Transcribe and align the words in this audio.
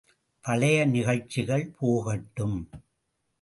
பழைய 0.45 0.85
நிகழ்ச்சிகள் 0.85 1.67
போகட்டும்! 1.79 2.57